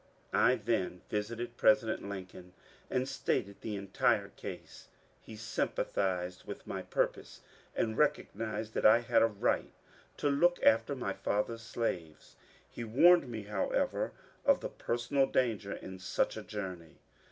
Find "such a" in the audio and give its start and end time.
15.99-16.41